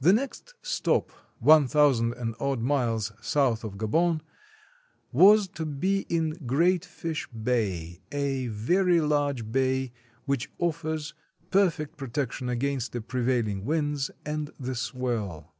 [0.00, 4.26] The next stop (one thousand and odd miles south 228 COALING AT SEA of Gaboon)
[5.12, 9.92] was to be in Great Fish Bay— a very large bay,
[10.24, 11.12] which offers
[11.50, 15.54] perfect protection against the prevail ing winds and the swell.